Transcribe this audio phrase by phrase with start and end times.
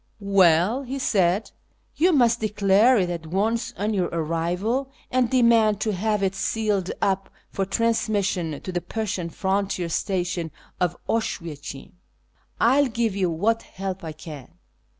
[0.25, 1.51] '•'AYell," he said,"
[1.95, 6.89] you must declare it at once on your arrival, and demand to have it sealed
[7.03, 11.91] up for transmission to the Prussian frontier station of Oswiecim.
[12.59, 14.55] I will give you what help I can."